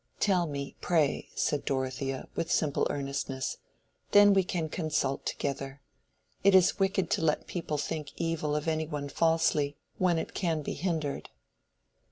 [0.19, 3.57] "Tell me, pray," said Dorothea, with simple earnestness;
[4.13, 5.83] "then we can consult together.
[6.43, 10.63] It is wicked to let people think evil of any one falsely, when it can
[10.63, 11.29] be hindered."